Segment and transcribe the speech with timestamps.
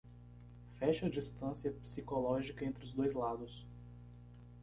[0.79, 3.63] Feche a distância psicológica entre os dois lados